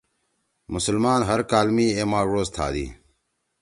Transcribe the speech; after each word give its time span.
مسلمان 0.73 1.19
ہر 1.29 1.39
کال 1.51 1.67
می 1.75 1.87
اے 1.95 2.03
ماہ 2.11 2.25
ڙوز 2.31 2.47
تھادی۔ 2.55 2.85